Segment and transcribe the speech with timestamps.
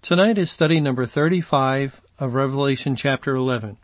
[0.00, 3.76] Tonight is study number 35 of Revelation chapter 11.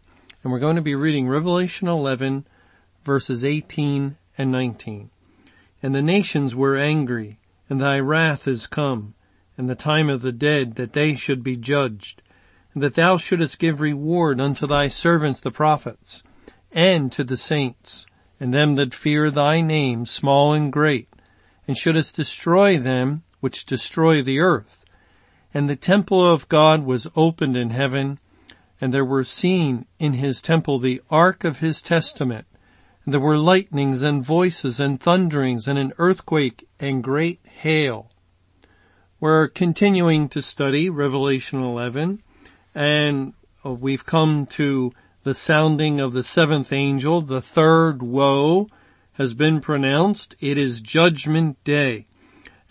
[0.43, 2.47] And we're going to be reading Revelation 11
[3.05, 5.11] verses 18 and 19.
[5.83, 9.15] And the nations were angry, and thy wrath is come,
[9.59, 12.23] and the time of the dead that they should be judged,
[12.73, 16.23] and that thou shouldest give reward unto thy servants the prophets,
[16.71, 18.07] and to the saints,
[18.39, 21.09] and them that fear thy name, small and great,
[21.67, 24.84] and shouldest destroy them which destroy the earth
[25.55, 28.19] and the temple of God was opened in heaven,
[28.81, 32.47] and there were seen in his temple the ark of his testament,
[33.05, 38.11] and there were lightnings and voices and thunderings and an earthquake and great hail.
[39.21, 42.21] We're continuing to study Revelation 11,
[42.75, 43.33] and
[43.65, 48.69] uh, we've come to the sounding of the seventh angel, the third woe
[49.15, 50.35] has been pronounced.
[50.41, 52.07] It is judgment day,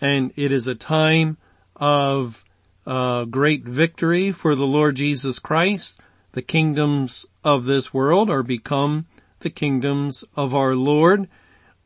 [0.00, 1.38] and it is a time
[1.76, 2.43] of
[2.86, 6.00] uh, great victory for the Lord Jesus Christ.
[6.32, 9.06] The kingdoms of this world are become
[9.40, 11.28] the kingdoms of our Lord.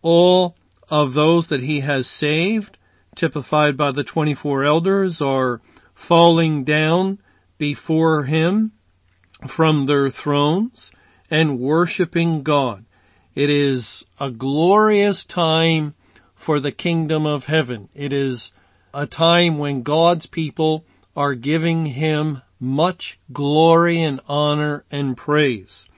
[0.03, 0.57] All
[0.91, 2.79] of those that he has saved,
[3.15, 5.61] typified by the 24 elders, are
[5.95, 7.19] falling down
[7.59, 8.73] before him
[9.47, 10.93] from their thrones
[11.31, 12.85] and worshiping God.
[13.35, 15.95] It is a glorious time
[16.35, 17.89] for the kingdom of heaven.
[17.95, 18.53] It is
[18.99, 20.85] a time when God's people
[21.17, 25.89] are giving him much glory and honor and praise.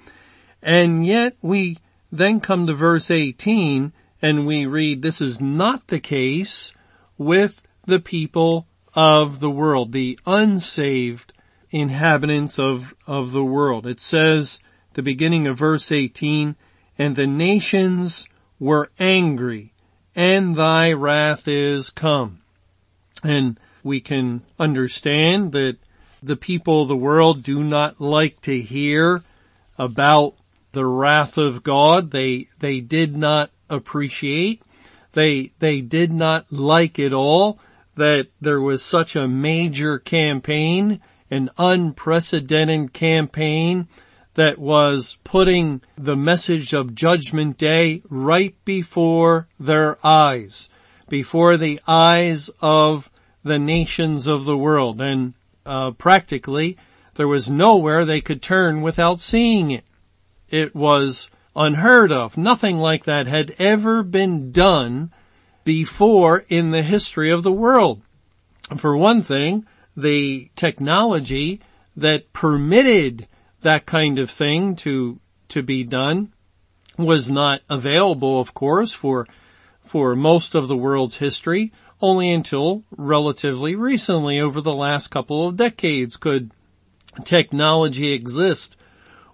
[0.62, 1.78] And yet we
[2.12, 6.74] then come to verse 18 and we read this is not the case
[7.16, 11.32] with the people of the world, the unsaved
[11.70, 13.86] inhabitants of, of the world.
[13.86, 14.60] It says,
[14.92, 16.54] the beginning of verse 18,
[16.98, 18.28] and the nations
[18.58, 19.72] were angry
[20.14, 22.40] and thy wrath is come.
[23.22, 25.76] And we can understand that
[26.22, 29.22] the people of the world do not like to hear
[29.78, 30.34] about
[30.72, 32.10] the wrath of God.
[32.10, 34.62] They, they did not appreciate.
[35.12, 37.58] They, they did not like it all
[37.96, 41.00] that there was such a major campaign,
[41.30, 43.88] an unprecedented campaign
[44.34, 50.70] that was putting the message of judgment day right before their eyes,
[51.08, 53.09] before the eyes of
[53.42, 55.00] the nations of the world.
[55.00, 55.34] And
[55.64, 56.76] uh, practically,
[57.14, 59.84] there was nowhere they could turn without seeing it.
[60.48, 62.36] It was unheard of.
[62.36, 65.12] Nothing like that had ever been done
[65.64, 68.02] before in the history of the world.
[68.76, 71.60] For one thing, the technology
[71.96, 73.26] that permitted
[73.60, 76.32] that kind of thing to, to be done
[76.96, 79.26] was not available, of course, for,
[79.80, 85.56] for most of the world's history only until relatively recently over the last couple of
[85.56, 86.50] decades could
[87.24, 88.76] technology exist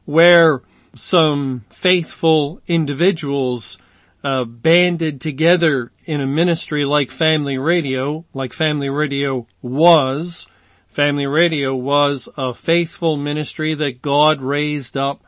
[0.04, 0.62] where
[0.94, 3.78] some faithful individuals
[4.24, 10.48] uh, banded together in a ministry like Family Radio, like Family Radio was.
[10.88, 15.22] Family Radio was a faithful ministry that God raised up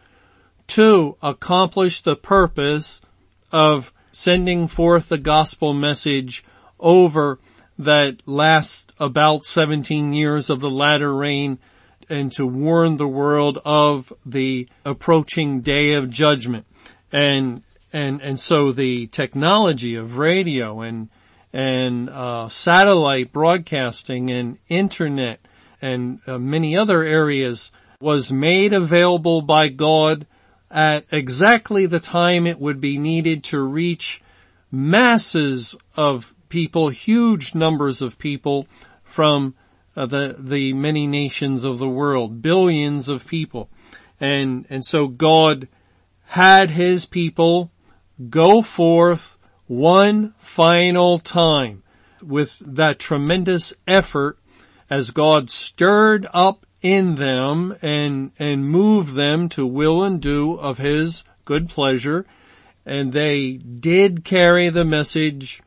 [0.69, 3.01] to accomplish the purpose
[3.53, 6.45] of sending forth the gospel message
[6.81, 7.39] over
[7.79, 11.59] that last about 17 years of the latter rain
[12.11, 16.67] and to warn the world of the approaching day of judgment.
[17.13, 17.63] And,
[17.93, 21.09] and, and so the technology of radio and,
[21.53, 25.41] and, uh, satellite broadcasting and internet
[25.81, 27.71] and uh, many other areas
[28.01, 30.27] was made available by God
[30.71, 34.23] at exactly the time it would be needed to reach
[34.71, 38.67] masses of people, huge numbers of people
[39.03, 39.55] from
[39.97, 43.69] uh, the the many nations of the world, billions of people,
[44.21, 45.67] and and so God
[46.27, 47.71] had His people
[48.31, 51.83] go forth one final time
[52.23, 54.39] with that tremendous effort
[54.91, 60.79] as God stirred up in them and and moved them to will and do of
[60.79, 62.25] His good pleasure,
[62.87, 65.61] and they did carry the message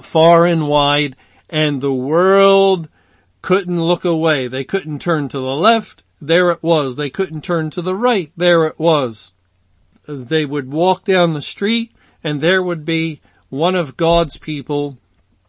[0.00, 1.16] far and wide
[1.50, 2.88] and the world
[3.42, 4.48] couldn't look away.
[4.48, 6.02] They couldn't turn to the left.
[6.20, 6.96] there it was.
[6.96, 8.32] They couldn't turn to the right.
[8.36, 9.32] There it was.
[10.08, 11.92] They would walk down the street
[12.22, 13.20] and there would be
[13.50, 14.98] one of God's people,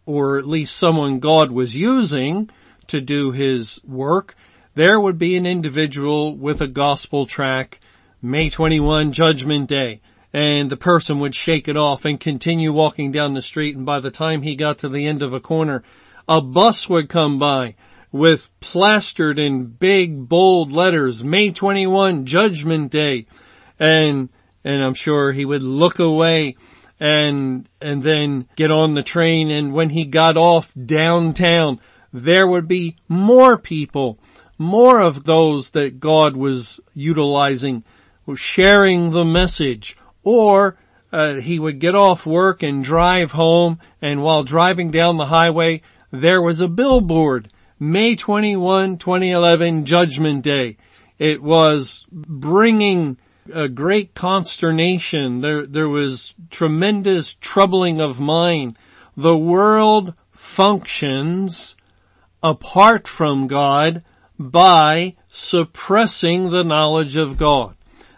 [0.04, 2.50] or at least someone God was using
[2.86, 4.34] to do his work.
[4.74, 7.80] There would be an individual with a gospel track,
[8.20, 10.00] May 21 Judgment Day
[10.36, 13.98] and the person would shake it off and continue walking down the street and by
[14.00, 15.82] the time he got to the end of a corner,
[16.28, 17.74] a bus would come by
[18.12, 23.24] with plastered in big bold letters, May 21, Judgment Day.
[23.80, 24.28] And,
[24.62, 26.56] and I'm sure he would look away
[27.00, 29.50] and, and then get on the train.
[29.50, 31.80] And when he got off downtown,
[32.12, 34.18] there would be more people,
[34.58, 37.84] more of those that God was utilizing,
[38.36, 40.76] sharing the message, or
[41.12, 45.80] uh, he would get off work and drive home and while driving down the highway,
[46.10, 50.78] there was a billboard, May 21, 2011, Judgment Day.
[51.16, 53.18] It was bringing
[53.54, 55.42] a great consternation.
[55.42, 58.76] There, there was tremendous troubling of mind.
[59.16, 61.76] The world functions
[62.42, 64.02] apart from God
[64.40, 67.76] by suppressing the knowledge of God.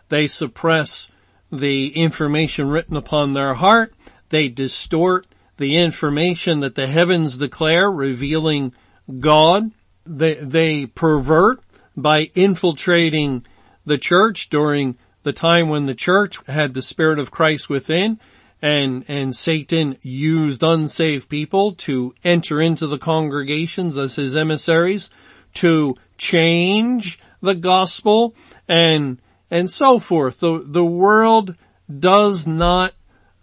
[0.09, 1.11] They suppress
[1.51, 3.95] the information written upon their heart.
[4.29, 8.73] They distort the information that the heavens declare revealing
[9.21, 9.71] God.
[10.05, 11.61] They, they pervert
[11.97, 13.45] by infiltrating
[13.85, 18.21] the church during the time when the church had the Spirit of Christ within
[18.61, 25.11] and, and Satan used unsaved people to enter into the congregations as his emissaries
[25.55, 28.35] to change the gospel
[28.67, 30.41] and and so forth.
[30.41, 31.55] The, the world
[31.99, 32.93] does not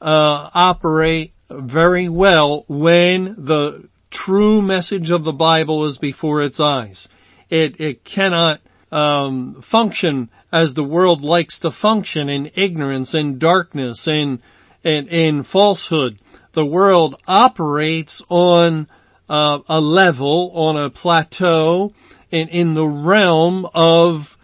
[0.01, 7.09] uh, operate very well when the true message of the Bible is before its eyes.
[7.49, 8.61] It, it cannot
[8.91, 14.41] um, function as the world likes to function in ignorance and darkness and,
[14.83, 16.17] and in falsehood.
[16.53, 18.87] The world operates on
[19.27, 21.93] uh, a level, on a plateau,
[22.31, 24.34] in, in the realm of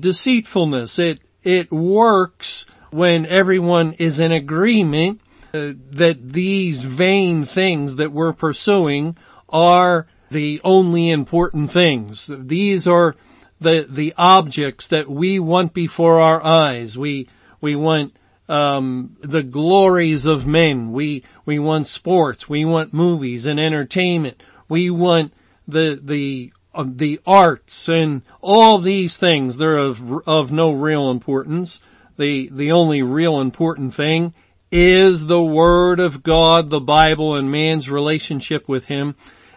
[0.00, 0.98] deceitfulness.
[0.98, 5.20] It, it works when everyone is in agreement
[5.54, 9.16] uh, that these vain things that we're pursuing
[9.48, 12.30] are the only important things.
[12.32, 13.14] These are
[13.60, 16.98] the, the objects that we want before our eyes.
[16.98, 17.28] We,
[17.60, 18.16] we want,
[18.48, 20.92] um, the glories of men.
[20.92, 22.48] We, we want sports.
[22.48, 24.42] We want movies and entertainment.
[24.68, 25.32] We want
[25.66, 26.52] the, the
[26.84, 31.80] the arts and all these things, they're of, of no real importance.
[32.16, 34.34] The, the only real important thing
[34.70, 39.14] is the Word of God, the Bible, and man's relationship with Him.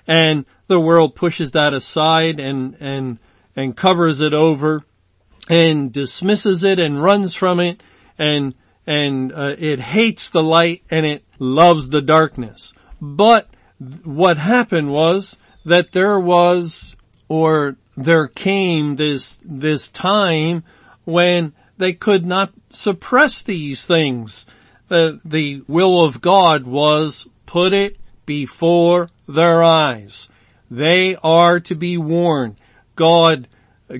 [0.07, 3.19] And the world pushes that aside and, and,
[3.55, 4.83] and covers it over
[5.49, 7.81] and dismisses it and runs from it
[8.17, 8.53] and,
[8.85, 12.73] and uh, it hates the light and it loves the darkness.
[13.01, 13.47] But
[14.03, 16.95] what happened was that there was
[17.29, 20.63] or there came this, this time
[21.05, 24.45] when they could not suppress these things.
[24.89, 30.27] The, the will of God was put it before their eyes.
[30.69, 32.55] They are to be warned.
[32.95, 33.47] God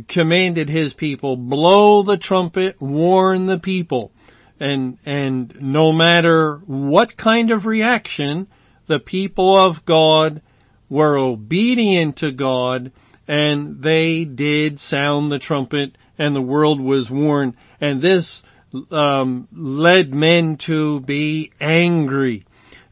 [0.08, 4.12] commanded his people, blow the trumpet, warn the people.
[4.60, 8.48] And, and no matter what kind of reaction,
[8.88, 10.42] the people of God
[10.90, 12.92] were obedient to God
[13.30, 18.42] and they did sound the trumpet and the world was warned and this
[18.92, 22.44] um, led men to be angry.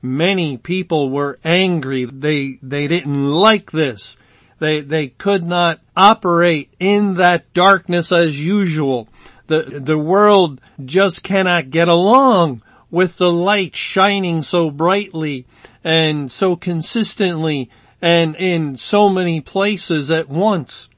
[0.02, 2.06] Many people were angry.
[2.06, 4.16] They they didn't like this.
[4.60, 9.10] They they could not operate in that darkness as usual.
[9.48, 15.46] The the world just cannot get along with the light shining so brightly
[15.84, 17.70] and so consistently
[18.02, 20.90] and in so many places at once.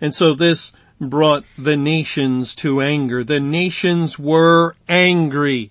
[0.00, 3.24] And so this brought the nations to anger.
[3.24, 5.70] The nations were angry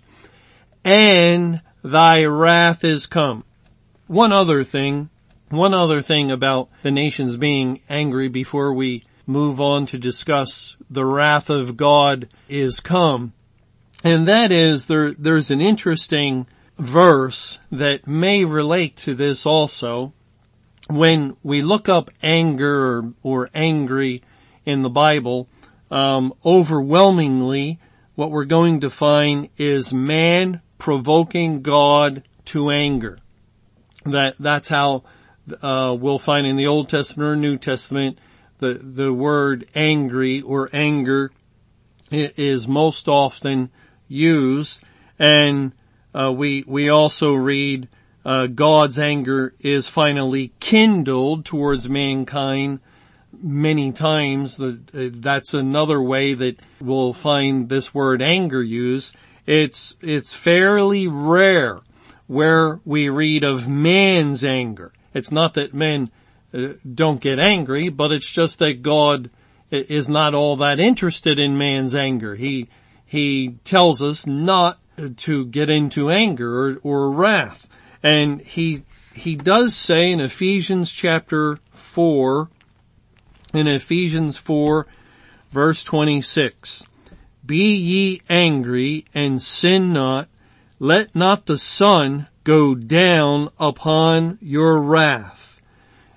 [0.83, 3.43] and thy wrath is come.
[4.07, 5.09] One other thing,
[5.49, 11.05] one other thing about the nations being angry before we move on to discuss the
[11.05, 13.33] wrath of God is come.
[14.03, 16.47] And that is there, there's an interesting
[16.77, 20.13] verse that may relate to this also
[20.97, 24.23] when we look up anger or, or angry
[24.65, 25.47] in the Bible,
[25.89, 27.79] um, overwhelmingly
[28.15, 33.19] what we're going to find is man provoking God to anger.
[34.05, 35.03] That that's how
[35.61, 38.19] uh, we'll find in the Old Testament or New Testament
[38.59, 41.31] the, the word angry or anger
[42.11, 43.71] is most often
[44.07, 44.83] used.
[45.17, 45.73] And
[46.13, 47.89] uh, we we also read
[48.23, 52.79] uh, God's anger is finally kindled towards mankind
[53.41, 54.59] many times.
[54.59, 59.15] Uh, that's another way that we'll find this word anger used.
[59.45, 61.81] It's it's fairly rare
[62.27, 64.93] where we read of man's anger.
[65.13, 66.11] It's not that men
[66.53, 69.29] uh, don't get angry, but it's just that God
[69.71, 72.35] is not all that interested in man's anger.
[72.35, 72.69] He,
[73.05, 74.79] he tells us not
[75.17, 77.69] to get into anger or, or wrath.
[78.03, 82.49] And he, he does say in Ephesians chapter 4,
[83.53, 84.87] in Ephesians 4
[85.51, 86.83] verse 26,
[87.45, 90.27] Be ye angry and sin not,
[90.79, 95.61] let not the sun go down upon your wrath.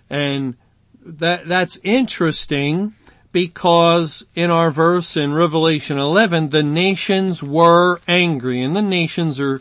[0.09, 0.57] And
[1.05, 2.95] that, that's interesting
[3.33, 9.61] because in our verse in Revelation 11, the nations were angry and the nations are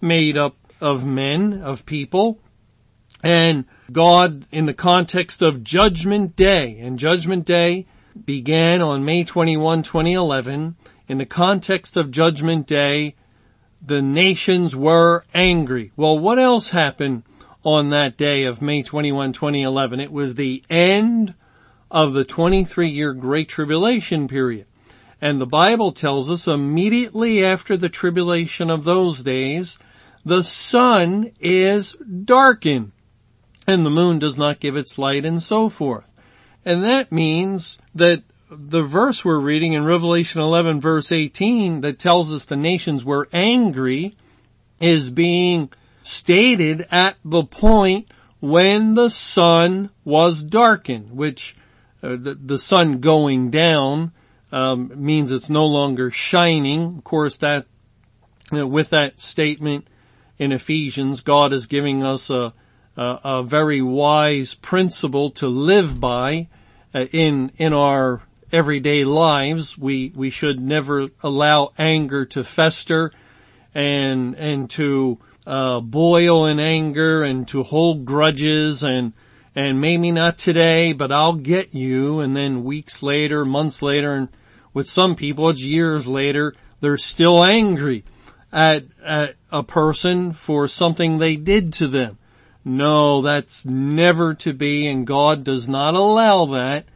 [0.00, 2.38] made up of men, of people.
[3.22, 7.86] And God, in the context of Judgment Day, and Judgment Day
[8.24, 10.76] began on May 21, 2011.
[11.08, 13.14] In the context of Judgment Day,
[13.84, 15.92] the nations were angry.
[15.96, 17.24] Well, what else happened
[17.64, 20.00] on that day of May 21, 2011?
[20.00, 21.34] It was the end
[21.90, 24.66] of the 23 year Great Tribulation period.
[25.20, 29.78] And the Bible tells us immediately after the tribulation of those days,
[30.24, 32.92] the sun is darkened
[33.66, 36.10] and the moon does not give its light and so forth.
[36.64, 42.32] And that means that the verse we're reading in Revelation 11 verse 18 that tells
[42.32, 44.16] us the nations were angry
[44.80, 45.70] is being
[46.02, 48.10] stated at the point
[48.40, 51.54] when the sun was darkened, which
[52.02, 54.10] uh, the, the, sun going down
[54.50, 56.96] um, means it's no longer shining.
[56.96, 57.66] Of course, that
[58.50, 59.86] you know, with that statement
[60.40, 62.54] in Ephesians, God is giving us a,
[62.96, 66.48] a, a very wise principle to live by
[66.94, 69.76] uh, in in our everyday lives.
[69.76, 73.12] We we should never allow anger to fester
[73.74, 79.12] and and to uh, boil in anger and to hold grudges and
[79.54, 82.20] and maybe not today, but I'll get you.
[82.20, 84.28] And then weeks later, months later, and
[84.72, 88.04] with some people, it's years later, they're still angry
[88.52, 92.18] at, at a person for something they did to them.
[92.64, 96.86] No, that's never to be, and God does not allow that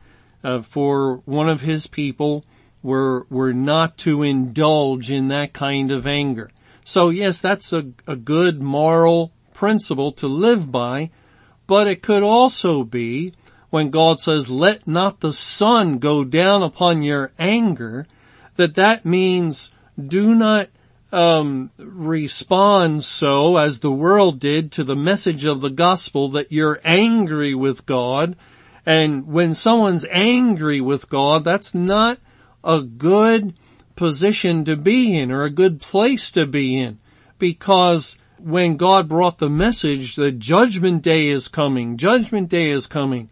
[0.43, 2.45] uh, for one of His people.
[2.83, 6.51] We're, we're not to indulge in that kind of anger.
[6.85, 11.11] So yes, that's a, a good moral principle to live by,
[11.67, 13.33] but it could also be
[13.71, 18.07] when God says, let not the sun go down upon your anger,
[18.57, 20.69] that that means do not
[21.15, 26.81] um, respond so as the world did to the message of the gospel that you're
[26.85, 28.35] angry with God.
[28.85, 32.19] And when someone's angry with God, that's not
[32.65, 33.55] a good
[33.95, 36.99] position to be in or a good place to be in
[37.39, 43.31] because when God brought the message that judgment day is coming, judgment day is coming,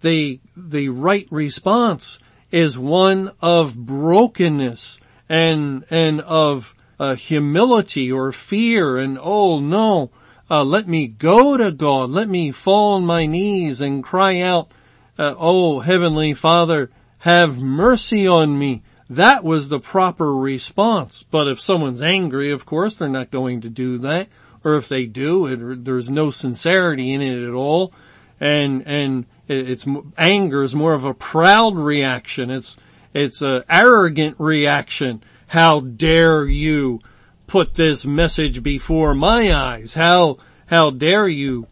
[0.00, 2.20] the, the right response
[2.50, 10.10] is one of brokenness and, and of uh, humility or fear and oh no,
[10.50, 14.70] uh, let me go to God, let me fall on my knees and cry out,
[15.18, 18.82] uh, oh heavenly father, have mercy on me.
[19.10, 21.22] That was the proper response.
[21.22, 24.28] But if someone's angry, of course, they're not going to do that
[24.64, 27.92] or if they do, it, there's no sincerity in it at all.
[28.40, 29.86] And, and it's,
[30.16, 32.50] anger is more of a proud reaction.
[32.50, 32.76] It's,
[33.14, 35.22] it's a arrogant reaction.
[35.48, 37.00] How dare you
[37.46, 39.94] put this message before my eyes?
[39.94, 41.66] How, how dare you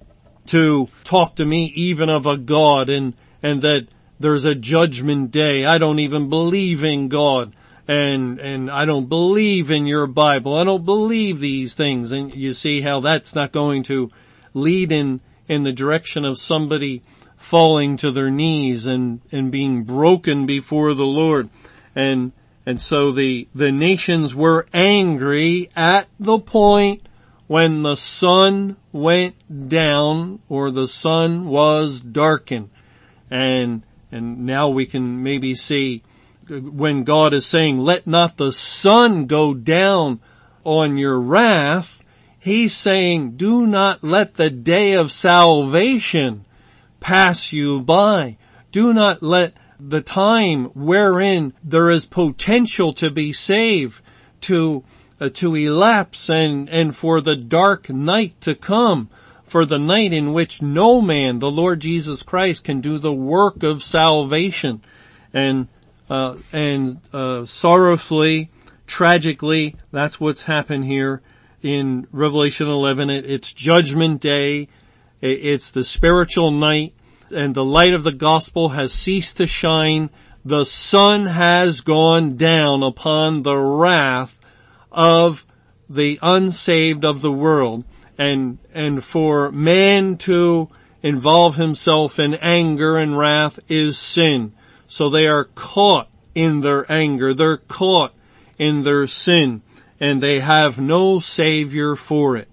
[0.46, 3.86] to talk to me even of a God and, and that
[4.18, 5.64] there's a judgment day.
[5.64, 7.54] I don't even believe in God
[7.86, 10.54] and, and I don't believe in your Bible.
[10.54, 12.12] I don't believe these things.
[12.12, 14.10] And you see how that's not going to
[14.54, 17.02] lead in, in the direction of somebody
[17.36, 21.50] falling to their knees and, and being broken before the Lord.
[21.94, 22.32] And,
[22.66, 27.08] and so the, the nations were angry at the point
[27.46, 32.70] when the sun went down or the sun was darkened.
[33.30, 36.02] And, and now we can maybe see
[36.48, 40.20] when God is saying, let not the sun go down
[40.64, 42.02] on your wrath,
[42.38, 46.44] He's saying, do not let the day of salvation
[47.00, 48.38] pass you by.
[48.70, 54.00] Do not let the time wherein there is potential to be saved,
[54.42, 54.84] to,
[55.20, 59.08] uh, to elapse and, and for the dark night to come,
[59.44, 63.62] for the night in which no man, the Lord Jesus Christ, can do the work
[63.62, 64.80] of salvation.
[65.32, 65.68] And,
[66.10, 68.50] uh, and, uh, sorrowfully,
[68.86, 71.22] tragically, that's what's happened here
[71.62, 73.10] in Revelation 11.
[73.10, 74.68] It, it's judgment day.
[75.20, 76.94] It, it's the spiritual night
[77.30, 80.10] and the light of the gospel has ceased to shine.
[80.44, 84.40] The sun has gone down upon the wrath
[84.92, 85.46] of
[85.88, 87.84] the unsaved of the world
[88.18, 90.68] and, and for man to
[91.02, 94.52] involve himself in anger and wrath is sin.
[94.86, 97.34] So they are caught in their anger.
[97.34, 98.14] They're caught
[98.58, 99.62] in their sin
[100.00, 102.48] and they have no savior for it.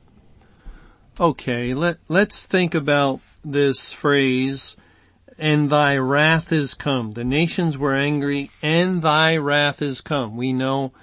[1.19, 4.77] Okay, let, let's think about this phrase,
[5.37, 7.11] and thy wrath is come.
[7.11, 10.37] The nations were angry and thy wrath is come.
[10.37, 10.93] We know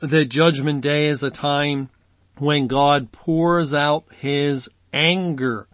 [0.00, 1.88] that judgment day is a time
[2.38, 5.68] when God pours out his anger.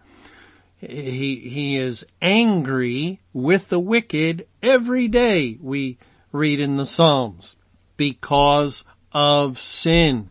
[0.76, 5.98] He, he is angry with the wicked every day, we
[6.32, 7.56] read in the Psalms,
[7.96, 10.30] because of sin.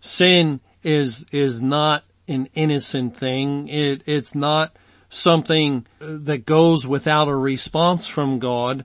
[0.00, 3.68] Sin is, is not an innocent thing.
[3.68, 4.76] It, it's not
[5.08, 8.84] something that goes without a response from God.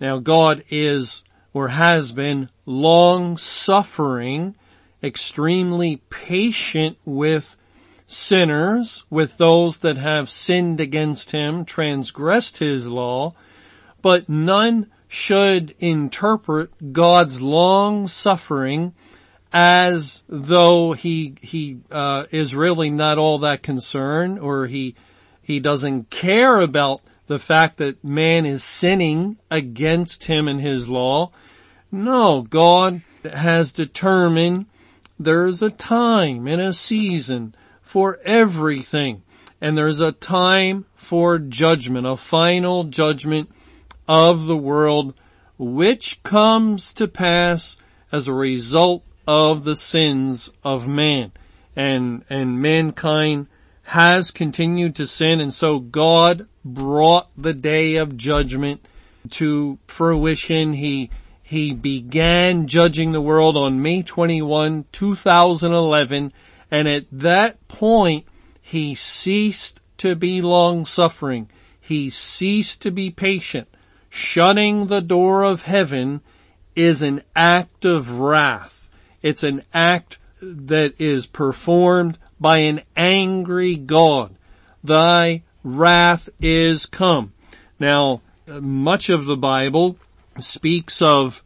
[0.00, 4.56] Now God is or has been long suffering,
[5.02, 7.56] extremely patient with
[8.06, 13.32] sinners, with those that have sinned against him, transgressed his law,
[14.00, 18.94] but none should interpret God's long suffering
[19.52, 24.94] as though he he uh, is really not all that concerned, or he
[25.42, 31.30] he doesn't care about the fact that man is sinning against him and his law.
[31.90, 34.66] No, God has determined
[35.18, 39.22] there's a time and a season for everything.
[39.60, 43.50] And there's a time for judgment, a final judgment
[44.08, 45.14] of the world,
[45.56, 47.76] which comes to pass
[48.10, 51.32] as a result of the sins of man.
[51.74, 53.48] And, and mankind
[53.84, 58.86] has continued to sin and so God brought the day of judgment
[59.30, 60.74] to fruition.
[60.74, 61.10] He,
[61.42, 66.32] he began judging the world on May 21, 2011
[66.70, 68.26] and at that point
[68.60, 71.50] he ceased to be long suffering.
[71.80, 73.68] He ceased to be patient.
[74.08, 76.22] Shutting the door of heaven
[76.74, 78.81] is an act of wrath.
[79.22, 84.34] It's an act that is performed by an angry God.
[84.82, 87.32] Thy wrath is come.
[87.78, 89.96] Now, much of the Bible
[90.38, 91.42] speaks of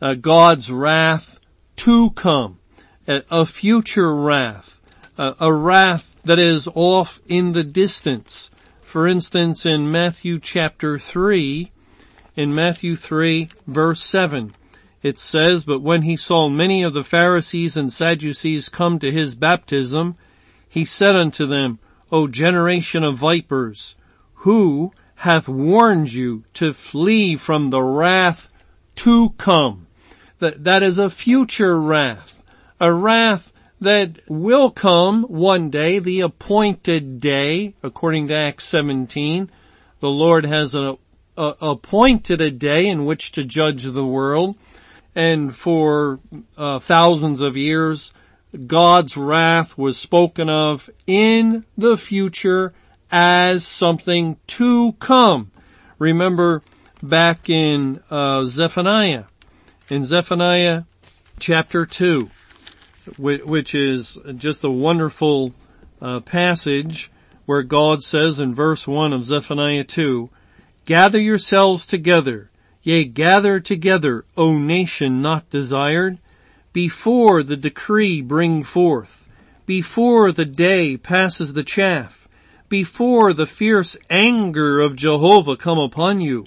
[0.00, 1.40] uh, God's wrath
[1.76, 2.58] to come,
[3.06, 4.82] a, a future wrath,
[5.18, 8.50] a, a wrath that is off in the distance.
[8.80, 11.70] For instance, in Matthew chapter 3,
[12.36, 14.54] in Matthew 3 verse 7,
[15.02, 19.34] it says, But when he saw many of the Pharisees and Sadducees come to his
[19.34, 20.16] baptism,
[20.68, 21.78] he said unto them,
[22.10, 23.94] O generation of vipers,
[24.34, 28.50] who hath warned you to flee from the wrath
[28.96, 29.86] to come?
[30.38, 32.44] That, that is a future wrath,
[32.80, 39.50] a wrath that will come one day, the appointed day, according to Acts 17.
[40.00, 40.96] The Lord has a,
[41.36, 44.56] a, appointed a day in which to judge the world
[45.14, 46.20] and for
[46.56, 48.12] uh, thousands of years,
[48.66, 52.72] God's wrath was spoken of in the future
[53.10, 55.50] as something to come.
[55.98, 56.62] Remember
[57.02, 59.24] back in uh, Zephaniah,
[59.88, 60.84] in Zephaniah
[61.38, 62.30] chapter 2,
[63.18, 65.52] which is just a wonderful
[66.00, 67.10] uh, passage
[67.46, 70.28] where God says in verse 1 of Zephaniah 2,
[70.84, 72.50] Gather yourselves together,
[72.88, 76.16] Yea, gather together, O nation not desired,
[76.72, 79.28] before the decree bring forth,
[79.66, 82.26] before the day passes the chaff,
[82.70, 86.46] before the fierce anger of Jehovah come upon you,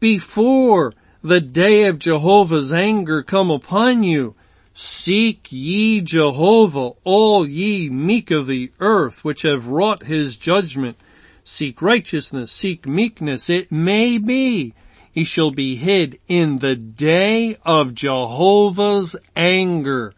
[0.00, 4.34] before the day of Jehovah's anger come upon you,
[4.74, 10.96] Seek ye Jehovah, all ye meek of the earth, which have wrought his judgment.
[11.44, 13.48] Seek righteousness, seek meekness.
[13.48, 14.74] It may be
[15.16, 20.12] he shall be hid in the day of Jehovah's anger.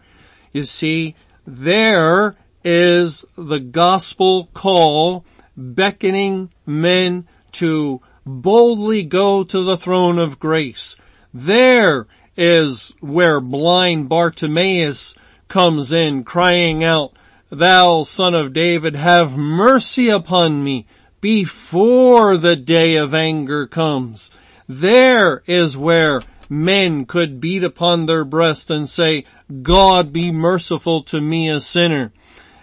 [0.52, 1.14] You see,
[1.46, 2.34] there
[2.64, 5.24] is the gospel call
[5.56, 10.96] beckoning men to boldly go to the throne of grace.
[11.32, 15.14] There is where blind Bartimaeus
[15.46, 17.12] comes in crying out,
[17.50, 20.86] thou son of David, have mercy upon me
[21.20, 24.32] before the day of anger comes.
[24.68, 29.24] There is where men could beat upon their breast and say,
[29.62, 32.12] God be merciful to me a sinner.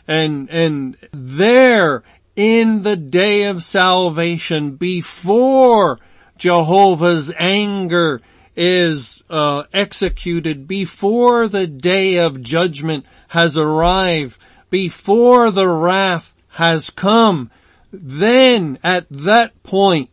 [0.07, 2.03] And, and there
[2.35, 5.99] in the day of salvation before
[6.37, 8.21] Jehovah's anger
[8.55, 14.37] is uh, executed, before the day of judgment has arrived,
[14.69, 17.51] before the wrath has come,
[17.91, 20.09] then at that point,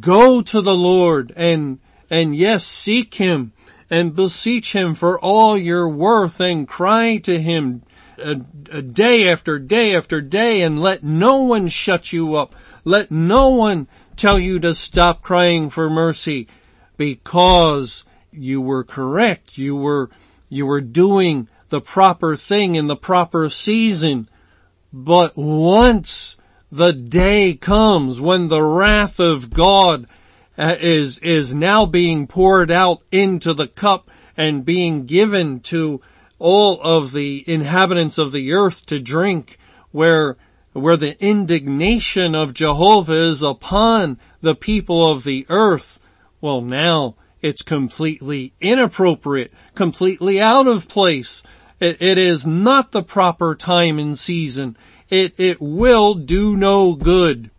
[0.00, 1.78] go to the Lord and,
[2.10, 3.52] and yes, seek Him
[3.90, 7.82] and beseech Him for all your worth and cry to Him
[8.18, 8.40] a,
[8.72, 12.54] a day after day after day and let no one shut you up.
[12.84, 16.48] Let no one tell you to stop crying for mercy
[16.96, 19.58] because you were correct.
[19.58, 20.10] You were,
[20.48, 24.28] you were doing the proper thing in the proper season.
[24.92, 26.36] But once
[26.70, 30.06] the day comes when the wrath of God
[30.56, 36.00] uh, is, is now being poured out into the cup and being given to
[36.38, 39.58] all of the inhabitants of the earth to drink
[39.90, 40.36] where
[40.72, 45.98] where the indignation of Jehovah is upon the people of the earth,
[46.40, 51.42] well now it's completely inappropriate, completely out of place.
[51.80, 54.76] It, it is not the proper time and season.
[55.10, 57.50] It, it will do no good.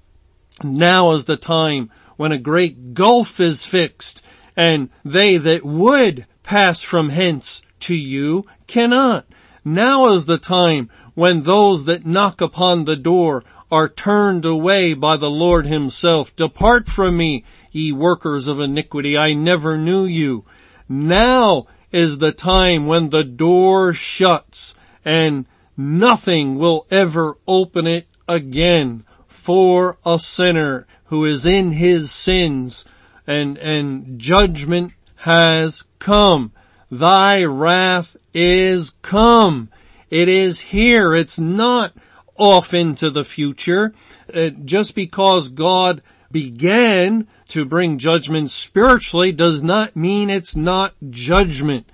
[0.64, 4.22] Now is the time when a great gulf is fixed
[4.56, 9.26] and they that would pass from hence to you cannot.
[9.64, 15.16] Now is the time when those that knock upon the door are turned away by
[15.16, 16.36] the Lord himself.
[16.36, 19.18] Depart from me, ye workers of iniquity.
[19.18, 20.44] I never knew you.
[20.88, 25.46] Now is the time when the door shuts and
[25.80, 32.84] nothing will ever open it again for a sinner who is in his sins
[33.26, 36.52] and, and judgment has come.
[36.92, 39.70] Thy wrath is come.
[40.10, 41.16] It is here.
[41.16, 41.94] It's not
[42.36, 43.94] off into the future.
[44.34, 51.90] Uh, just because God began to bring judgment spiritually does not mean it's not judgment.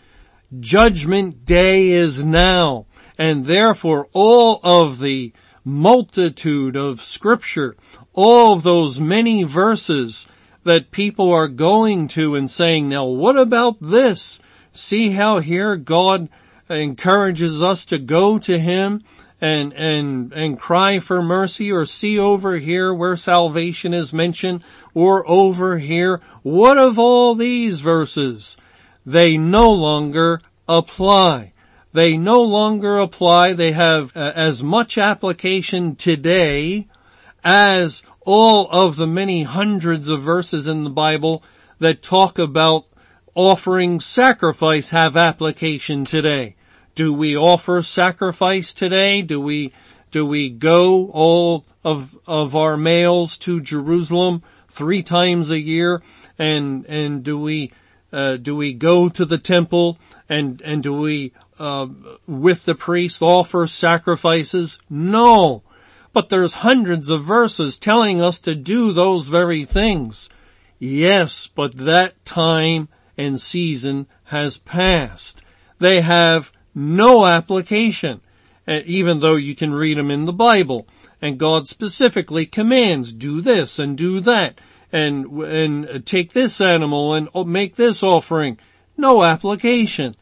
[0.59, 2.87] Judgment day is now.
[3.17, 7.75] And therefore all of the multitude of scripture,
[8.13, 10.27] all of those many verses
[10.63, 14.39] that people are going to and saying, now what about this?
[14.71, 16.29] See how here God
[16.69, 19.03] encourages us to go to Him
[19.41, 25.29] and, and, and cry for mercy or see over here where salvation is mentioned or
[25.29, 26.21] over here.
[26.41, 28.57] What of all these verses?
[29.05, 31.53] They no longer apply.
[31.95, 33.53] They no longer apply.
[33.53, 36.89] They have uh, as much application today
[37.41, 41.41] as all of the many hundreds of verses in the Bible
[41.79, 42.85] that talk about
[43.33, 46.57] offering sacrifice have application today.
[46.95, 49.21] Do we offer sacrifice today?
[49.21, 49.71] Do we,
[50.11, 56.01] do we go all of, of our males to Jerusalem three times a year?
[56.37, 57.71] And, and do we,
[58.11, 61.87] uh, do we go to the temple and, and do we, uh,
[62.27, 64.79] with the priest offer sacrifices?
[64.89, 65.63] No.
[66.13, 70.29] But there's hundreds of verses telling us to do those very things.
[70.79, 75.41] Yes, but that time and season has passed.
[75.79, 78.21] They have no application,
[78.67, 80.87] uh, even though you can read them in the Bible.
[81.21, 84.59] And God specifically commands, do this and do that,
[84.91, 88.59] and, and take this animal and make this offering.
[88.97, 90.13] No application.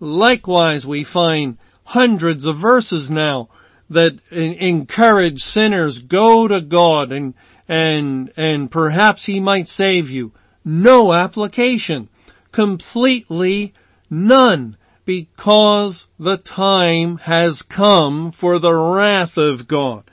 [0.00, 3.48] Likewise, we find hundreds of verses now
[3.88, 7.34] that encourage sinners, go to God and,
[7.68, 10.32] and, and perhaps He might save you.
[10.64, 12.08] No application.
[12.52, 13.74] Completely
[14.08, 20.04] none because the time has come for the wrath of God.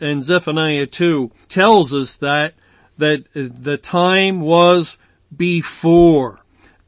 [0.00, 2.54] And Zephaniah 2 tells us that,
[2.98, 4.98] that the time was
[5.36, 6.43] before,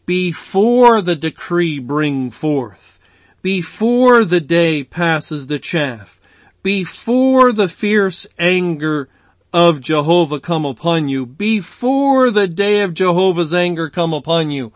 [0.07, 2.99] before the decree bring forth,
[3.43, 6.21] before the day passes the chaff,
[6.63, 9.09] before the fierce anger
[9.53, 14.73] of Jehovah come upon you, before the day of Jehovah's anger come upon you,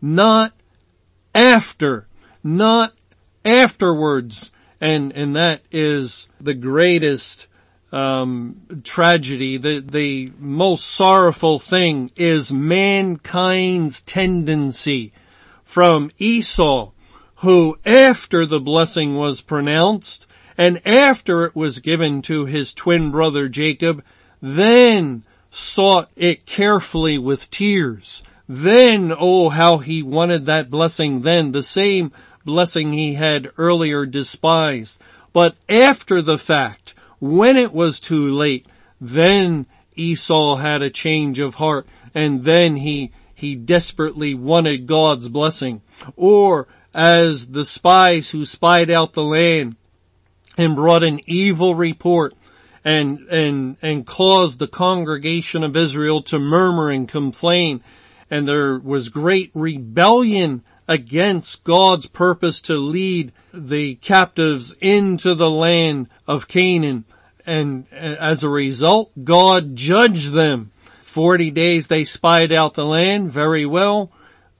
[0.00, 0.52] not
[1.34, 2.06] after
[2.42, 2.92] not
[3.44, 4.52] afterwards.
[4.80, 7.46] And, and that is the greatest
[7.92, 15.12] um, tragedy, the the most sorrowful thing is mankind's tendency
[15.62, 16.90] from Esau,
[17.36, 20.26] who after the blessing was pronounced
[20.56, 24.04] and after it was given to his twin brother Jacob,
[24.40, 28.22] then sought it carefully with tears.
[28.48, 32.12] Then, oh, how he wanted that blessing then, the same
[32.44, 35.00] blessing he had earlier despised.
[35.32, 38.66] But after the fact, when it was too late,
[39.00, 45.82] then Esau had a change of heart and then he, he desperately wanted God's blessing.
[46.16, 49.76] Or as the spies who spied out the land
[50.58, 52.34] and brought an evil report
[52.84, 57.84] and, and, and caused the congregation of Israel to murmur and complain.
[58.32, 66.08] And there was great rebellion against God's purpose to lead the captives into the land
[66.26, 67.04] of Canaan
[67.46, 70.70] and as a result, God judged them.
[71.00, 74.10] Forty days they spied out the land very well.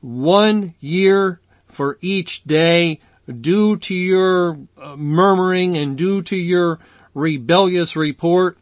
[0.01, 3.01] One year for each day
[3.41, 6.79] due to your uh, murmuring and due to your
[7.15, 8.59] rebellious report.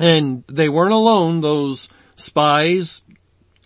[0.00, 3.02] And they weren't alone, those spies.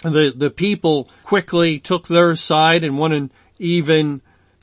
[0.03, 4.21] The, the people quickly took their side and wanted even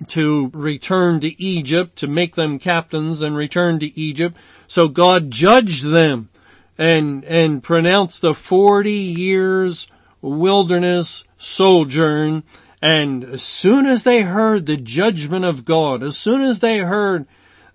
[0.10, 4.38] to return to Egypt, to make them captains and return to Egypt.
[4.68, 6.30] So God judged them
[6.78, 9.88] and, and pronounced a 40 years
[10.22, 12.44] wilderness sojourn.
[12.82, 17.26] And as soon as they heard the judgment of God, as soon as they heard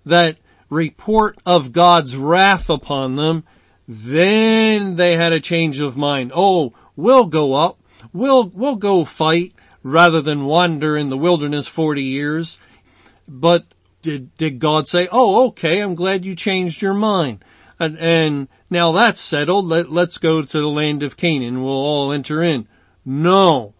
[0.05, 0.37] that
[0.69, 3.43] report of God's wrath upon them,
[3.87, 6.31] then they had a change of mind.
[6.35, 7.79] Oh, we'll go up.
[8.13, 12.57] We'll, we'll go fight rather than wander in the wilderness 40 years.
[13.27, 13.65] But
[14.01, 17.43] did, did God say, oh, okay, I'm glad you changed your mind.
[17.79, 19.65] And, and now that's settled.
[19.65, 21.63] Let, let's go to the land of Canaan.
[21.63, 22.67] We'll all enter in.
[23.05, 23.73] No,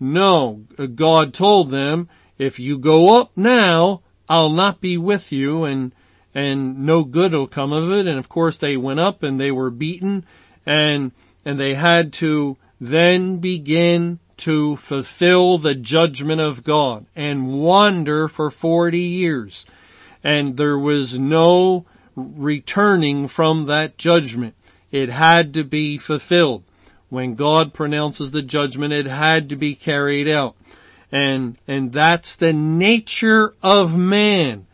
[0.00, 0.64] no.
[0.94, 5.92] God told them, if you go up now, I'll not be with you and,
[6.34, 8.06] and no good will come of it.
[8.06, 10.24] And of course they went up and they were beaten
[10.66, 11.12] and,
[11.44, 18.50] and they had to then begin to fulfill the judgment of God and wander for
[18.50, 19.66] 40 years.
[20.22, 21.84] And there was no
[22.16, 24.54] returning from that judgment.
[24.90, 26.64] It had to be fulfilled.
[27.08, 30.56] When God pronounces the judgment, it had to be carried out.
[31.12, 34.66] And, and that's the nature of man.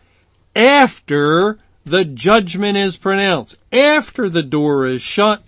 [0.56, 5.42] After the judgment is pronounced, after the door is shut,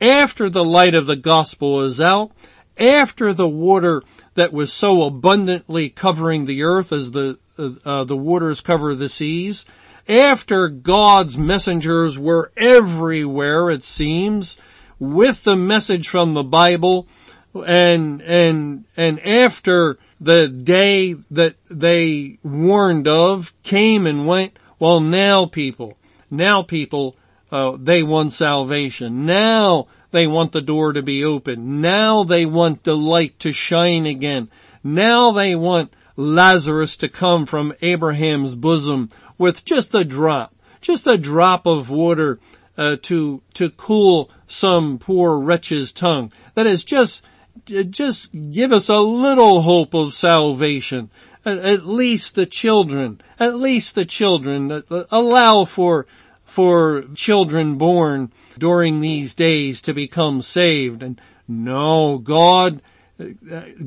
[0.00, 2.32] after the light of the gospel is out,
[2.78, 4.02] after the water
[4.34, 9.64] that was so abundantly covering the earth as the uh, the waters cover the seas,
[10.08, 14.58] after God's messengers were everywhere, it seems,
[14.98, 17.06] with the message from the Bible,
[17.54, 25.46] and and and after the day that they warned of came and went, well, now
[25.46, 25.96] people,
[26.30, 27.16] now people,
[27.52, 29.26] uh, they want salvation.
[29.26, 31.80] Now they want the door to be open.
[31.80, 34.48] Now they want the light to shine again.
[34.82, 41.18] Now they want Lazarus to come from Abraham's bosom with just a drop, just a
[41.18, 42.38] drop of water
[42.78, 46.32] uh, to to cool some poor wretch's tongue.
[46.54, 47.24] That is just
[47.66, 51.10] just give us a little hope of salvation.
[51.46, 56.06] At, least the children, at least the children, uh, allow for
[56.54, 61.02] for children born during these days to become saved.
[61.02, 62.80] And no, God,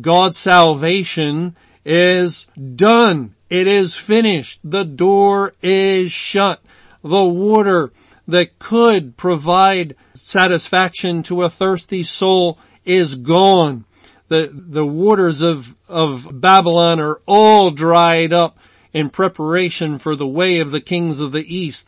[0.01, 3.35] God's salvation is done.
[3.49, 4.59] It is finished.
[4.65, 6.61] The door is shut.
[7.01, 7.93] The water
[8.27, 13.85] that could provide satisfaction to a thirsty soul is gone.
[14.27, 18.59] The, the waters of, of Babylon are all dried up
[18.91, 21.87] in preparation for the way of the kings of the east